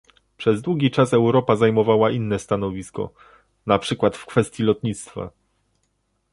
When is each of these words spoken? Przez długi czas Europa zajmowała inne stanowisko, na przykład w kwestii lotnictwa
Przez 0.37 0.61
długi 0.61 0.91
czas 0.91 1.13
Europa 1.13 1.55
zajmowała 1.55 2.11
inne 2.11 2.39
stanowisko, 2.39 3.13
na 3.65 3.79
przykład 3.79 4.17
w 4.17 4.25
kwestii 4.25 4.63
lotnictwa 4.63 5.31